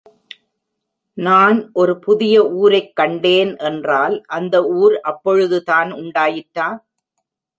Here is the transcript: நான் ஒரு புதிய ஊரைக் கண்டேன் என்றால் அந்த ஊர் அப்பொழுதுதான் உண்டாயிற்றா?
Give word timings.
நான் 1.17 1.69
ஒரு 1.73 1.99
புதிய 1.99 2.47
ஊரைக் 2.53 2.95
கண்டேன் 2.95 3.57
என்றால் 3.57 4.21
அந்த 4.27 4.63
ஊர் 4.75 4.99
அப்பொழுதுதான் 5.01 5.91
உண்டாயிற்றா? 5.93 6.67